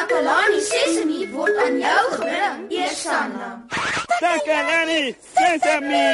Takalani 0.00 0.60
Sesemi 0.64 1.28
word 1.28 1.56
aan 1.60 1.74
jou 1.76 2.04
gebring, 2.12 2.60
Eersanna. 2.72 3.48
Takalani 4.16 5.12
Sesame. 5.36 6.06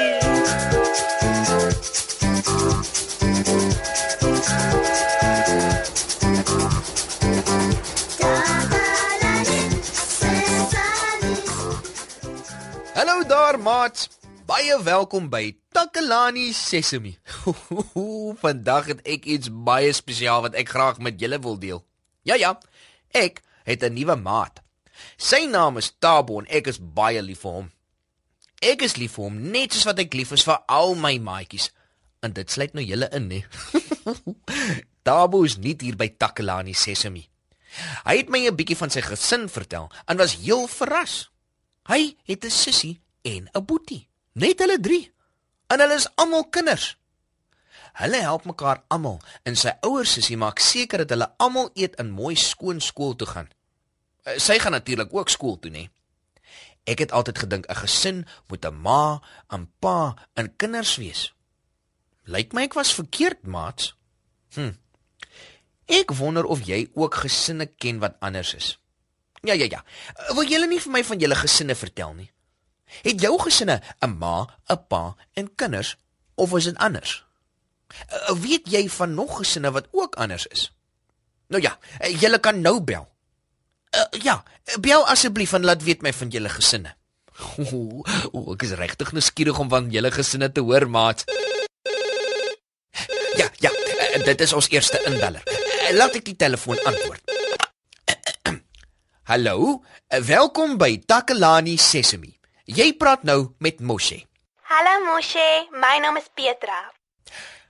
Hallo 12.94 13.22
daar, 13.22 13.58
maat. 13.62 14.08
Baie 14.50 14.82
welkom 14.82 15.30
by 15.30 15.54
Takalani 15.70 16.50
Sesemi. 16.50 17.14
Vandag 18.42 18.90
het 18.96 19.06
ek 19.06 19.30
iets 19.30 19.46
baie 19.46 19.94
spesiaal 19.94 20.42
wat 20.50 20.58
ek 20.58 20.74
graag 20.74 20.98
met 20.98 21.22
julle 21.22 21.38
wil 21.38 21.54
deel. 21.54 21.86
Ja 22.26 22.34
ja, 22.34 22.56
ek 23.14 23.46
het 23.66 23.82
'n 23.82 23.92
nuwe 23.92 24.16
maat. 24.16 24.62
Sy 25.16 25.44
naam 25.50 25.76
is 25.76 25.92
Tabo 25.98 26.38
en 26.40 26.46
ek 26.48 26.70
is 26.72 26.78
baie 26.80 27.22
lief 27.22 27.42
vir 27.44 27.52
hom. 27.52 27.70
Ek 28.64 28.82
is 28.82 28.96
lief 28.96 29.16
vir 29.18 29.24
hom 29.28 29.40
net 29.50 29.72
soos 29.72 29.84
wat 29.84 29.98
ek 29.98 30.14
lief 30.14 30.32
is 30.32 30.46
vir 30.46 30.62
al 30.72 30.94
my 30.94 31.18
maatjies. 31.18 31.70
En 32.24 32.32
dit 32.32 32.50
sluit 32.50 32.72
nou 32.74 32.84
julle 32.84 33.08
in, 33.12 33.30
hè. 33.30 33.42
Tabo 35.06 35.44
is 35.44 35.58
nie 35.58 35.76
hier 35.80 35.96
by 35.96 36.08
Takalani 36.08 36.74
Sesemi. 36.74 37.28
Hy 38.06 38.16
het 38.16 38.28
my 38.32 38.46
'n 38.46 38.56
bietjie 38.56 38.76
van 38.76 38.90
sy 38.90 39.02
gesin 39.04 39.48
vertel 39.48 39.90
en 40.06 40.16
was 40.16 40.38
heel 40.40 40.66
verras. 40.66 41.30
Hy 41.86 42.16
het 42.24 42.44
'n 42.44 42.50
sussie 42.50 43.00
en 43.22 43.48
'n 43.52 43.64
boetie. 43.64 44.08
Net 44.32 44.58
hulle 44.58 44.80
3. 44.80 45.12
En 45.68 45.80
hulle 45.80 45.94
is 45.94 46.08
almal 46.14 46.48
kinders. 46.48 46.96
Hulle 47.92 48.20
help 48.20 48.44
mekaar 48.44 48.82
almal 48.88 49.20
en 49.42 49.56
sy 49.56 49.72
ouers 49.80 50.12
sussie 50.12 50.36
maak 50.36 50.58
seker 50.58 50.98
dat 50.98 51.10
hulle 51.10 51.34
almal 51.36 51.70
eet 51.74 51.96
in 51.96 52.10
mooi 52.10 52.36
skoon 52.36 52.80
skool 52.80 53.16
toe 53.16 53.26
gaan. 53.26 53.48
Eh, 54.26 54.38
Sy 54.42 54.58
gaan 54.58 54.74
natuurlik 54.74 55.14
ook 55.14 55.28
skool 55.30 55.58
toe, 55.58 55.70
nê. 55.70 55.86
Ek 56.86 56.98
het 57.02 57.12
altyd 57.12 57.38
gedink 57.38 57.66
'n 57.70 57.74
gesin 57.82 58.26
moet 58.48 58.64
'n 58.66 58.74
ma, 58.74 59.20
'n 59.54 59.70
pa 59.78 60.14
en 60.34 60.56
kinders 60.56 60.96
wees. 60.96 61.32
Lyk 62.24 62.52
my 62.52 62.62
ek 62.62 62.74
was 62.74 62.94
verkeerd, 62.94 63.42
maats. 63.46 63.94
Hm. 64.54 64.72
Ek 65.86 66.10
wonder 66.10 66.44
of 66.44 66.66
jy 66.66 66.90
ook 66.94 67.14
gesinne 67.14 67.66
ken 67.66 67.98
wat 67.98 68.16
anders 68.20 68.54
is. 68.54 68.78
Ja 69.42 69.52
ja 69.54 69.66
ja. 69.70 69.84
Eh, 70.16 70.34
Wil 70.34 70.48
julle 70.48 70.66
nie 70.66 70.80
vir 70.80 70.92
my 70.92 71.04
van 71.04 71.18
julle 71.18 71.34
gesinne 71.34 71.74
vertel 71.74 72.14
nie? 72.14 72.30
Het 73.02 73.20
jou 73.20 73.38
gesinne 73.38 73.80
'n 74.00 74.18
ma, 74.18 74.46
'n 74.68 74.86
pa 74.88 75.16
en 75.34 75.54
kinders 75.54 75.96
of 76.34 76.54
is 76.56 76.64
dit 76.64 76.76
anders? 76.76 77.24
Uh, 78.12 78.34
weet 78.40 78.66
jy 78.70 78.88
van 78.88 79.14
nog 79.14 79.36
gesinne 79.36 79.70
wat 79.70 79.88
ook 79.92 80.14
anders 80.14 80.46
is? 80.46 80.72
Nou 81.48 81.62
ja, 81.62 81.78
julle 82.08 82.38
kan 82.38 82.60
nou 82.60 82.80
bel. 82.80 83.15
Uh, 83.96 84.20
ja, 84.20 84.42
bel 84.80 85.06
asseblief 85.08 85.54
en 85.56 85.64
laat 85.64 85.82
weet 85.82 86.02
my 86.04 86.12
van 86.12 86.28
julle 86.28 86.50
gesinne. 86.52 86.92
O, 87.60 88.02
o 88.32 88.42
ek 88.52 88.66
is 88.66 88.74
regtig 88.76 89.12
nuuskierig 89.16 89.56
om 89.60 89.70
van 89.72 89.88
julle 89.92 90.10
gesinne 90.12 90.50
te 90.52 90.64
hoor, 90.64 90.84
maat. 90.88 91.24
Ja, 93.40 93.48
ja, 93.64 93.72
uh, 93.72 94.20
dit 94.24 94.44
is 94.44 94.52
ons 94.56 94.68
eerste 94.72 95.00
inbeller. 95.08 95.44
Uh, 95.48 95.90
laat 95.96 96.16
ek 96.20 96.28
die 96.28 96.36
telefoon 96.36 96.80
antwoord. 96.84 97.34
Hallo, 99.32 99.72
uh, 99.72 100.20
welkom 100.28 100.76
by 100.80 100.92
Takalani 101.08 101.78
Sesemi. 101.80 102.34
Jy 102.68 102.92
praat 103.00 103.24
nou 103.24 103.54
met 103.64 103.80
Moshe. 103.80 104.20
Hallo 104.68 104.96
Moshe, 105.06 105.48
my 105.72 105.96
naam 106.04 106.20
is 106.20 106.28
Petra. 106.36 106.82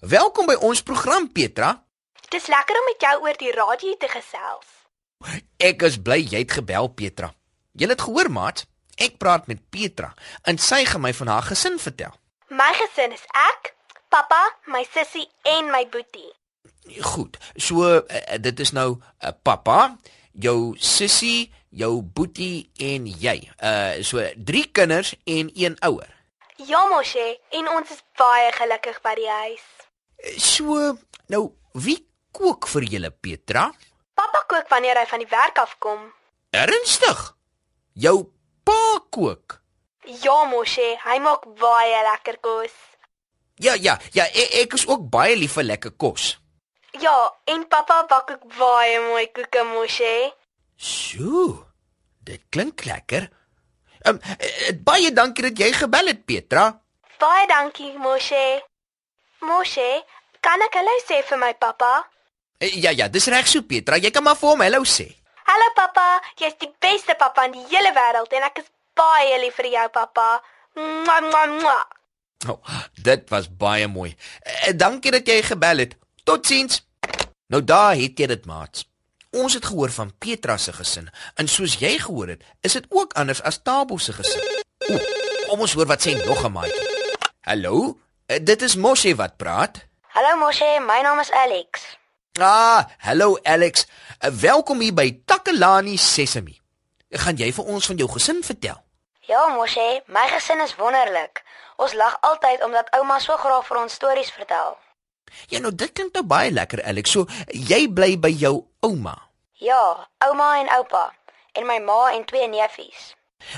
Welkom 0.01 0.51
by 0.51 0.59
ons 0.67 0.83
program 0.83 1.31
Petra. 1.31 1.77
Dis 2.35 2.51
lekker 2.51 2.81
om 2.83 2.91
met 2.91 3.07
jou 3.07 3.21
oor 3.29 3.39
die 3.39 3.55
radio 3.55 3.95
te 4.01 4.11
gesels. 4.11 4.76
Ek 5.63 5.83
is 5.87 5.97
bly 6.03 6.21
jy 6.21 6.43
het 6.45 6.57
gebel 6.59 6.89
Petra. 6.93 7.33
Jy 7.77 7.89
het 7.89 8.05
gehoor 8.05 8.31
maat? 8.33 8.65
Ek 8.97 9.19
praat 9.21 9.49
met 9.49 9.61
Petra 9.73 10.13
en 10.49 10.59
sy 10.59 10.85
gaan 10.89 11.05
my 11.05 11.13
van 11.17 11.33
haar 11.33 11.47
gesin 11.49 11.79
vertel. 11.81 12.15
My 12.49 12.71
gesin 12.79 13.13
is 13.13 13.25
ek, 13.37 13.75
pappa, 14.13 14.41
my 14.73 14.85
sussie 14.93 15.27
en 15.49 15.71
my 15.73 15.85
boetie. 15.93 16.31
Goed. 17.03 17.37
So 17.57 17.85
uh, 17.99 18.39
dit 18.41 18.61
is 18.63 18.73
nou 18.73 18.97
uh, 18.97 19.33
pappa, 19.43 19.97
jou 20.33 20.77
sussie, 20.79 21.51
jou 21.77 22.01
boetie 22.01 22.71
en 22.81 23.09
jy. 23.09 23.41
Uh 23.61 24.05
so 24.07 24.23
drie 24.37 24.65
kinders 24.73 25.15
en 25.25 25.51
een 25.55 25.77
ouer. 25.85 26.13
Ja 26.57 26.87
Moshe, 26.89 27.27
en 27.53 27.69
ons 27.69 27.91
is 27.93 28.01
baie 28.17 28.49
gelukkig 28.57 29.03
by 29.05 29.13
die 29.19 29.29
huis. 29.29 29.67
So 30.41 30.95
nou 31.33 31.43
wie 31.77 31.99
kook 32.33 32.69
vir 32.71 32.89
julle 32.95 33.11
Petra? 33.13 33.69
Pappa 34.17 34.43
kook 34.49 34.71
wanneer 34.73 34.99
hy 34.99 35.07
van 35.11 35.23
die 35.23 35.31
werk 35.31 35.59
afkom. 35.61 36.09
Ernstig? 36.57 37.23
Jou 37.93 38.17
pa 38.65 38.81
kook? 39.13 39.61
Ja 40.23 40.37
Moshe, 40.51 40.95
hy 41.03 41.19
maak 41.21 41.45
baie 41.61 42.03
lekker 42.11 42.41
kos. 42.41 42.75
Ja 43.61 43.75
ja, 43.75 43.97
ja, 44.13 44.25
ek, 44.25 44.53
ek 44.63 44.77
is 44.79 44.87
ook 44.89 45.09
baie 45.13 45.37
lief 45.37 45.57
vir 45.59 45.69
lekker 45.71 45.95
kos. 46.01 46.37
Ja, 47.01 47.15
en 47.53 47.67
pappa 47.69 48.03
bak 48.09 48.31
ook 48.37 48.45
baie 48.57 49.01
mooi 49.09 49.27
koeke 49.37 49.65
Moshe. 49.75 50.13
So. 50.77 51.67
Dit 52.27 52.43
klink 52.51 52.85
lekker. 52.85 53.29
Um, 54.09 54.19
baie 54.87 55.13
dankie 55.15 55.45
dat 55.47 55.61
jy 55.61 55.71
gebel 55.77 56.11
het, 56.11 56.25
Petra. 56.27 56.67
Baie 57.21 57.47
dankie 57.51 57.93
Moshe. 58.03 58.45
Moshe, 59.47 59.89
kan 60.43 60.63
ek 60.67 60.79
hallo 60.81 60.95
sê 61.05 61.21
vir 61.29 61.41
my 61.43 61.53
pappa? 61.61 61.93
Eh, 62.59 62.73
Ja 62.83 62.91
ja, 62.91 63.09
dis 63.09 63.27
reg 63.27 63.47
so, 63.49 63.63
Petra. 63.63 63.97
Jy 63.97 64.11
kan 64.11 64.23
maar 64.25 64.37
vir 64.37 64.49
hom 64.49 64.61
hallo 64.65 64.83
sê. 64.85 65.07
Hallo 65.47 65.69
pappa, 65.77 66.07
jy's 66.41 66.57
die 66.59 66.71
beste 66.83 67.15
pappa 67.19 67.45
in 67.47 67.53
die 67.55 67.67
hele 67.71 67.93
wêreld 67.95 68.33
en 68.35 68.43
ek 68.49 68.59
is 68.65 68.71
baie 68.99 69.37
lief 69.43 69.55
vir 69.61 69.69
jou 69.71 69.89
pappa. 69.95 70.41
Mwah, 70.75 71.21
mwah, 71.31 71.47
mwah. 71.61 71.85
Oh, 72.51 72.59
dit 73.03 73.31
was 73.31 73.47
baie 73.49 73.87
mooi. 73.89 74.11
Eh, 74.43 74.73
dankie 74.77 75.13
dat 75.15 75.27
jy 75.29 75.39
gebel 75.43 75.85
het. 75.85 75.95
Totsiens. 76.25 76.83
Nou 77.49 77.63
daar 77.65 77.95
het 77.95 78.19
jy 78.19 78.27
dit, 78.27 78.47
maats. 78.47 78.85
Ons 79.37 79.55
het 79.55 79.65
gehoor 79.69 79.93
van 79.93 80.11
Petra 80.19 80.57
se 80.57 80.73
gesin 80.73 81.11
en 81.37 81.49
soos 81.49 81.77
jy 81.79 81.99
gehoor 82.01 82.29
het, 82.35 82.43
is 82.65 82.73
dit 82.73 82.87
ook 82.89 83.13
anders 83.21 83.43
as 83.43 83.59
Tabo 83.63 83.99
se 84.01 84.13
gesin. 84.17 84.43
O, 84.89 84.99
kom 85.51 85.61
ons 85.67 85.75
hoor 85.77 85.87
wat 85.91 86.03
sê 86.07 86.15
nog 86.25 86.45
'n 86.45 86.53
maatjie. 86.53 86.89
Hallo, 87.43 87.99
eh, 88.27 88.41
dit 88.43 88.63
is 88.63 88.77
Moshe 88.77 89.15
wat 89.15 89.37
praat. 89.37 89.85
Hallo 90.09 90.37
Moshe, 90.37 90.81
my 90.81 91.01
naam 91.03 91.21
is 91.21 91.31
Alex. 91.31 91.97
Ah, 92.39 92.85
hallo 92.99 93.39
Alex. 93.43 93.87
Uh, 94.21 94.29
welkom 94.29 94.81
hier 94.85 94.93
by 94.93 95.23
Takalani 95.25 95.97
Sesemi. 95.97 96.53
Gaan 97.09 97.39
jy 97.41 97.49
vir 97.57 97.65
ons 97.65 97.87
van 97.89 97.97
jou 97.97 98.09
gesin 98.13 98.43
vertel? 98.45 98.77
Ja 99.25 99.47
Moshe, 99.55 100.03
my 100.13 100.27
gesin 100.29 100.61
is 100.61 100.75
wonderlik. 100.77 101.41
Ons 101.81 101.97
lag 101.97 102.19
altyd 102.21 102.61
omdat 102.67 102.93
ouma 102.99 103.17
so 103.25 103.41
graag 103.41 103.65
vir 103.65 103.81
ons 103.81 103.97
stories 103.97 104.29
vertel. 104.37 104.77
Ja, 105.49 105.63
nou 105.65 105.73
dit 105.73 105.89
klink 105.97 106.13
nou 106.13 106.27
baie 106.29 106.53
lekker 106.53 106.85
Alex. 106.85 107.17
So 107.17 107.25
jy 107.49 107.87
bly 107.89 108.19
by 108.21 108.35
jou 108.37 108.67
ouma. 108.85 109.17
Ja, 109.57 110.05
ouma 110.29 110.53
en 110.61 110.69
oupa 110.77 111.09
en 111.57 111.65
my 111.65 111.81
ma 111.89 112.13
en 112.13 112.29
twee 112.29 112.53
neefies. 112.53 113.15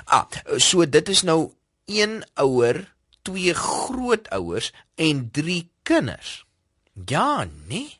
Ah, 0.06 0.30
so 0.54 0.86
dit 0.86 1.08
is 1.10 1.26
nou 1.26 1.50
een 1.90 2.20
ouer, 2.38 2.84
twee 3.26 3.58
grootouers 3.58 4.70
en 4.94 5.30
drie 5.34 5.64
kinders. 5.82 6.44
Ja, 6.94 7.42
nee. 7.66 7.97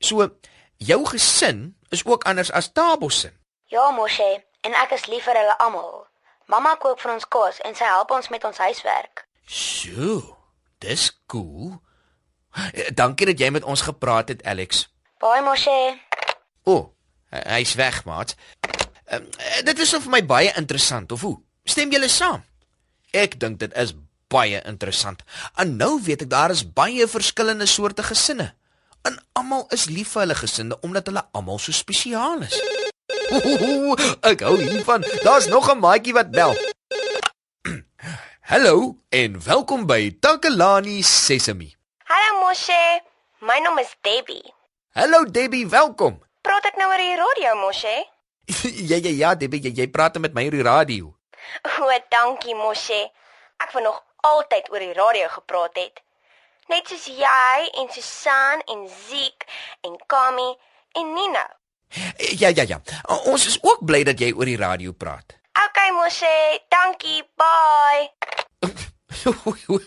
So 0.00 0.28
jou 0.76 1.00
gesin 1.06 1.76
is 1.90 2.04
ook 2.04 2.24
anders 2.24 2.50
as 2.50 2.72
Tabo 2.72 3.08
se. 3.08 3.32
Ja 3.66 3.90
Moshe, 3.90 4.44
en 4.60 4.74
ek 4.74 4.94
is 4.96 5.06
lief 5.06 5.24
vir 5.28 5.36
hulle 5.36 5.56
almal. 5.58 6.06
Mamma 6.48 6.76
kook 6.80 7.00
vir 7.00 7.12
ons 7.12 7.26
kos 7.28 7.60
en 7.68 7.74
sy 7.76 7.84
help 7.84 8.10
ons 8.16 8.30
met 8.32 8.44
ons 8.44 8.58
huiswerk. 8.64 9.26
So, 9.48 10.20
dis 10.80 11.10
cool. 11.26 11.76
Dankie 12.96 13.28
dat 13.28 13.40
jy 13.40 13.50
met 13.52 13.64
ons 13.64 13.84
gepraat 13.84 14.32
het, 14.32 14.44
Alex. 14.48 14.86
Baie 15.20 15.42
Moshe. 15.44 15.76
O, 16.64 16.72
oh, 16.72 16.84
hy's 17.30 17.74
weg, 17.76 18.04
maat. 18.08 18.34
Um, 19.12 19.28
dit 19.64 19.78
is 19.78 19.94
vir 19.94 20.12
my 20.12 20.22
baie 20.24 20.52
interessant, 20.56 21.12
of 21.12 21.24
hoe? 21.24 21.36
Stem 21.68 21.92
julle 21.92 22.08
saam? 22.12 22.44
Ek 23.16 23.38
dink 23.40 23.60
dit 23.60 23.72
is 23.76 23.94
baie 24.32 24.60
interessant. 24.68 25.22
En 25.56 25.76
nou 25.76 25.96
weet 26.04 26.26
ek 26.26 26.32
daar 26.32 26.52
is 26.52 26.64
baie 26.64 27.06
verskillende 27.08 27.66
soorte 27.66 28.04
gesinne. 28.04 28.52
En 29.02 29.18
almal 29.32 29.66
is 29.74 29.84
lief 29.92 30.12
vir 30.14 30.24
hulle 30.24 30.36
gesinne 30.38 30.78
omdat 30.86 31.06
hulle 31.10 31.22
almal 31.38 31.58
so 31.62 31.72
spesiaal 31.72 32.42
is. 32.46 32.56
Ohoho, 33.36 33.94
ek 34.30 34.42
hou 34.46 34.56
hiervan. 34.60 35.04
Daar's 35.26 35.46
nog 35.46 35.70
'n 35.70 35.78
maatjie 35.78 36.14
wat 36.16 36.30
bel. 36.30 36.54
Hallo 38.50 38.96
en 39.08 39.42
welkom 39.44 39.86
by 39.86 40.16
Takalani 40.20 41.02
Sesemi. 41.02 41.74
Hallo 42.04 42.40
Moshe, 42.40 42.82
my 43.40 43.58
naam 43.60 43.78
is 43.78 43.92
Debbie. 44.00 44.54
Hallo 44.96 45.24
Debbie, 45.24 45.68
welkom. 45.68 46.22
Praat 46.40 46.64
ek 46.72 46.76
nou 46.80 46.88
oor 46.90 47.02
die 47.04 47.16
radio 47.16 47.54
Moshe? 47.60 47.94
ja 48.90 48.96
ja 48.96 49.12
ja, 49.22 49.34
Debbie, 49.34 49.60
jy, 49.60 49.72
jy 49.82 49.88
praat 49.92 50.18
met 50.18 50.34
my 50.34 50.44
oor 50.48 50.56
die 50.58 50.68
radio. 50.72 51.14
O, 51.80 51.92
dankie 52.10 52.54
Moshe. 52.54 53.10
Ek 53.60 53.72
wou 53.72 53.82
nog 53.84 54.02
altyd 54.24 54.70
oor 54.72 54.82
die 54.82 54.96
radio 54.96 55.28
gepraat 55.28 55.76
het. 55.76 56.00
Net 56.68 56.84
soos 56.90 57.06
jy 57.08 57.68
en 57.80 57.86
Susan 57.88 58.60
en 58.68 58.84
Ziek 59.08 59.46
en 59.88 59.94
Kami 60.06 60.48
en 61.00 61.12
Nina. 61.14 61.44
Ja, 62.36 62.48
ja, 62.52 62.64
ja. 62.68 62.80
Ons 63.32 63.46
is 63.48 63.56
ook 63.64 63.84
bly 63.88 64.02
dat 64.04 64.20
jy 64.20 64.34
oor 64.36 64.44
die 64.44 64.58
radio 64.60 64.92
praat. 64.92 65.38
Okay, 65.56 65.90
Moshe, 65.96 66.34
dankie. 66.68 67.22
Bye. 67.40 68.12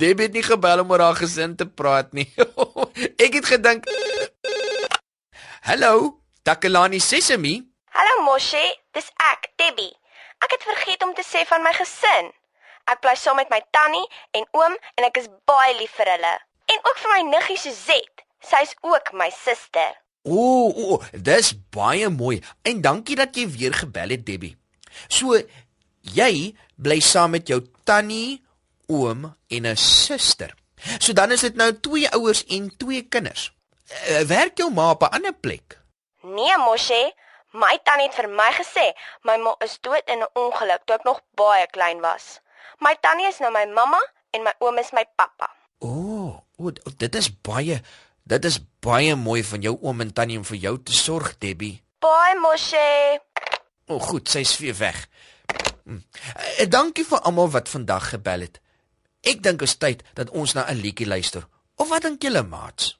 Debbie 0.00 0.26
het 0.28 0.36
nie 0.36 0.44
gebel 0.44 0.84
om 0.84 0.92
oor 0.92 1.06
haar 1.06 1.16
gesin 1.16 1.56
te 1.56 1.64
praat 1.66 2.12
nie. 2.12 2.28
ek 3.24 3.40
het 3.40 3.48
gedink 3.54 3.88
Hallo, 5.64 6.20
Takalani 6.44 7.00
Sesemi. 7.00 7.56
Hallo 7.96 8.22
Moshe, 8.28 8.60
dis 8.92 9.08
ek, 9.32 9.50
Debbie. 9.56 9.92
Ek 10.44 10.52
het 10.56 10.68
vergeet 10.68 11.02
om 11.04 11.16
te 11.16 11.24
sê 11.24 11.46
van 11.48 11.64
my 11.64 11.72
gesin. 11.80 12.30
Ek 12.84 13.00
bly 13.00 13.14
saam 13.16 13.36
met 13.36 13.50
my 13.50 13.60
tannie 13.70 14.06
en 14.32 14.46
oom 14.52 14.76
en 14.96 15.04
ek 15.04 15.16
is 15.16 15.28
baie 15.44 15.74
lief 15.78 15.92
vir 15.98 16.06
hulle. 16.14 16.34
En 16.66 16.78
ook 16.78 16.98
vir 16.98 17.10
my 17.14 17.22
niggie 17.30 17.58
Suzette. 17.58 18.24
Sy's 18.40 18.74
ook 18.80 19.12
my 19.12 19.30
suster. 19.30 19.98
Ooh, 20.28 20.72
ooh, 20.76 21.04
dis 21.12 21.54
baie 21.72 22.08
mooi. 22.08 22.40
En 22.62 22.80
dankie 22.80 23.16
dat 23.16 23.36
jy 23.36 23.48
weer 23.48 23.74
gebel 23.74 24.16
het, 24.16 24.24
Debbie. 24.26 24.56
So 25.08 25.36
jy 26.16 26.54
bly 26.76 27.00
saam 27.04 27.36
met 27.36 27.48
jou 27.48 27.60
tannie, 27.84 28.40
oom 28.88 29.34
en 29.48 29.66
'n 29.66 29.76
suster. 29.76 30.54
So 30.98 31.12
dan 31.12 31.30
is 31.30 31.40
dit 31.40 31.54
nou 31.54 31.72
twee 31.80 32.08
ouers 32.08 32.44
en 32.44 32.76
twee 32.76 33.02
kinders. 33.02 33.52
Uh, 34.08 34.20
werk 34.20 34.56
jou 34.58 34.70
ma 34.72 34.90
op 34.90 35.02
'n 35.02 35.14
ander 35.16 35.32
plek? 35.32 35.78
Nee, 36.22 36.56
Moshe, 36.58 37.12
my 37.52 37.78
tannie 37.82 38.06
het 38.06 38.14
vir 38.14 38.28
my 38.28 38.50
gesê 38.52 38.92
my 39.22 39.36
ma 39.36 39.54
is 39.64 39.78
dood 39.80 40.02
in 40.06 40.20
'n 40.20 40.30
ongeluk 40.32 40.84
toe 40.84 40.96
ek 40.96 41.04
nog 41.04 41.20
baie 41.34 41.66
klein 41.66 42.00
was. 42.00 42.40
My 42.80 42.94
tannie 43.00 43.28
is 43.28 43.40
nou 43.40 43.52
my 43.52 43.66
mamma 43.66 44.00
en 44.30 44.42
my 44.42 44.54
oom 44.60 44.78
is 44.78 44.92
my 44.92 45.04
pappa. 45.16 45.50
O, 45.80 45.88
oh, 45.88 46.40
oh, 46.56 46.94
dit 46.96 47.14
is 47.14 47.30
baie 47.42 47.80
dit 48.30 48.44
is 48.44 48.60
baie 48.84 49.14
mooi 49.18 49.42
van 49.44 49.64
jou 49.64 49.76
oom 49.82 50.04
en 50.04 50.12
tannie 50.14 50.38
om 50.38 50.46
vir 50.46 50.60
jou 50.62 50.76
te 50.82 50.94
sorg, 50.94 51.34
Debbie. 51.42 51.80
Baie 52.00 52.36
Moshe. 52.38 53.20
O, 53.88 53.96
oh, 53.96 54.02
goed, 54.02 54.28
sy's 54.30 54.54
weer 54.62 54.76
weg. 54.78 55.06
Hm. 55.84 55.98
Uh, 55.98 56.66
dankie 56.70 57.04
vir 57.06 57.24
almal 57.26 57.50
wat 57.50 57.68
vandag 57.68 58.12
gebel 58.14 58.46
het. 58.46 58.60
Ek 59.26 59.42
dink 59.42 59.64
is 59.66 59.76
tyd 59.76 60.04
dat 60.14 60.30
ons 60.30 60.54
na 60.54 60.68
'n 60.70 60.80
liedjie 60.80 61.06
luister. 61.06 61.46
Of 61.76 61.88
wat 61.88 62.02
dink 62.02 62.22
julle, 62.22 62.42
maats? 62.42 62.99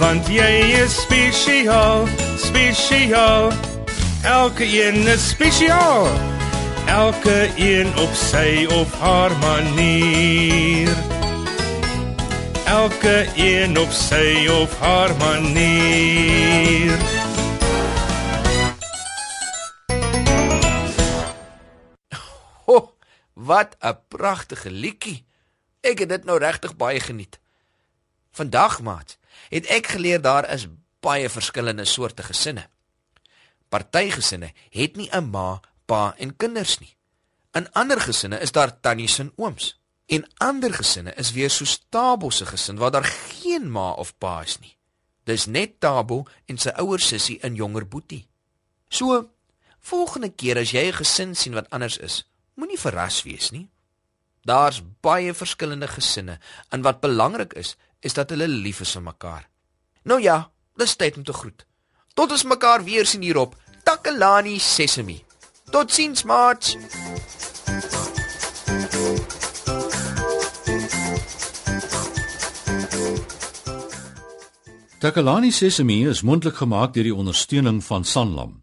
Want 0.00 0.26
jy 0.32 0.80
is 0.80 0.96
spesiaal, 1.02 2.08
spesiaal. 2.40 3.52
Elke 4.24 4.64
een 4.64 5.06
is 5.06 5.28
spesiaal 5.28 6.08
elke 6.90 7.50
een 7.56 7.98
op 7.98 8.12
sy 8.14 8.66
of 8.66 8.98
haar 8.98 9.36
manier 9.38 10.96
elke 12.66 13.26
een 13.34 13.78
op 13.78 13.90
sy 13.90 14.48
of 14.50 14.78
haar 14.78 15.16
manier 15.16 16.98
Ho, 22.66 22.94
wat 23.32 23.76
'n 23.78 23.98
pragtige 24.08 24.70
liedjie. 24.70 25.26
Ek 25.80 25.98
het 25.98 26.08
dit 26.08 26.24
nou 26.24 26.38
regtig 26.38 26.76
baie 26.76 27.00
geniet. 27.00 27.38
Vandag, 28.30 28.80
maat, 28.80 29.18
het 29.50 29.66
ek 29.66 29.86
geleer 29.86 30.20
daar 30.20 30.48
is 30.52 30.68
baie 31.00 31.28
verskillende 31.28 31.84
soorte 31.84 32.22
gesinne. 32.22 32.68
Party 33.68 34.10
gesinne 34.10 34.52
het 34.70 34.96
nie 34.96 35.08
'n 35.12 35.30
ma 35.30 35.60
pa 35.86 36.14
en 36.18 36.36
kinders 36.36 36.78
nie. 36.78 36.96
In 37.52 37.72
ander 37.72 38.00
gesinne 38.00 38.38
is 38.38 38.52
daar 38.52 38.80
tannies 38.80 39.18
en 39.18 39.32
ooms. 39.36 39.80
En 40.06 40.26
ander 40.36 40.74
gesinne 40.74 41.14
is 41.14 41.32
weer 41.32 41.50
so 41.50 41.64
Tabo 41.88 42.30
se 42.30 42.46
gesin 42.46 42.76
waar 42.76 42.90
daar 42.90 43.04
geen 43.04 43.70
ma 43.70 43.92
of 43.92 44.18
pa 44.18 44.42
is 44.42 44.58
nie. 44.58 44.76
Dis 45.24 45.46
net 45.46 45.80
Tabo 45.80 46.24
en 46.46 46.58
sy 46.58 46.68
ouer 46.68 47.00
sussie 47.00 47.38
en 47.40 47.54
jonger 47.54 47.88
boetie. 47.88 48.28
So, 48.88 49.30
volgende 49.80 50.28
keer 50.28 50.58
as 50.58 50.70
jy 50.70 50.86
'n 50.88 50.92
gesin 50.92 51.36
sien 51.36 51.54
wat 51.54 51.70
anders 51.70 51.98
is, 51.98 52.24
moenie 52.54 52.78
verras 52.78 53.22
wees 53.22 53.50
nie. 53.50 53.68
Daar's 54.42 54.82
baie 55.00 55.34
verskillende 55.34 55.88
gesinne 55.88 56.38
en 56.68 56.82
wat 56.82 57.00
belangrik 57.00 57.52
is, 57.52 57.76
is 58.00 58.14
dat 58.16 58.30
hulle 58.30 58.48
lief 58.48 58.80
is 58.80 58.92
vir 58.96 59.02
mekaar. 59.02 59.48
Nou 60.02 60.20
ja, 60.20 60.50
dis 60.76 60.96
tyd 60.96 61.16
om 61.16 61.24
te 61.24 61.32
groet. 61.32 61.66
Tot 62.14 62.32
ons 62.32 62.44
mekaar 62.44 62.84
weer 62.84 63.06
sien 63.06 63.22
hierop 63.22 63.56
Takalani 63.84 64.58
Sesemi. 64.58 65.20
Totsiens, 65.70 66.24
maat. 66.24 66.76
Takalani 75.00 75.50
Sesemi 75.50 76.06
is 76.08 76.22
mondelik 76.22 76.56
gemaak 76.60 76.92
deur 76.94 77.06
die 77.08 77.14
ondersteuning 77.14 77.84
van 77.84 78.04
Sanlam. 78.04 78.62